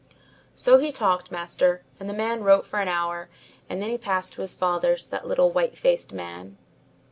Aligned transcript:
"So 0.55 0.79
he 0.79 0.91
talked, 0.91 1.29
master, 1.31 1.83
and 1.99 2.09
the 2.09 2.13
man 2.15 2.43
wrote 2.43 2.65
for 2.65 2.79
an 2.79 2.87
hour, 2.87 3.29
and 3.69 3.79
then 3.79 3.91
he 3.91 3.99
passed 3.99 4.33
to 4.33 4.41
his 4.41 4.55
fathers, 4.55 5.05
that 5.09 5.27
little 5.27 5.51
white 5.51 5.77
faced 5.77 6.11
man." 6.11 6.57